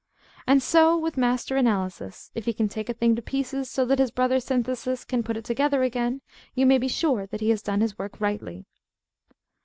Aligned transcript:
And 0.47 0.63
so 0.63 0.97
with 0.97 1.15
Master 1.15 1.57
Analysis. 1.57 2.31
If 2.33 2.45
he 2.45 2.53
can 2.53 2.67
take 2.67 2.89
a 2.89 2.93
thing 2.95 3.15
to 3.15 3.21
pieces 3.21 3.69
so 3.69 3.85
that 3.85 3.99
his 3.99 4.09
brother 4.09 4.39
Synthesis 4.39 5.05
can 5.05 5.21
put 5.21 5.37
it 5.37 5.45
together 5.45 5.83
again, 5.83 6.21
you 6.55 6.65
may 6.65 6.79
be 6.79 6.87
sure 6.87 7.27
that 7.27 7.39
he 7.41 7.51
has 7.51 7.61
done 7.61 7.81
his 7.81 7.99
work 7.99 8.19
rightly. 8.19 8.65